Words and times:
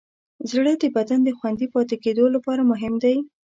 زړه 0.51 0.73
د 0.81 0.83
بدن 0.95 1.19
د 1.23 1.29
خوندي 1.37 1.67
پاتې 1.73 1.95
کېدو 2.03 2.25
لپاره 2.35 2.61
مهم 2.71 2.93
دی. 3.03 3.15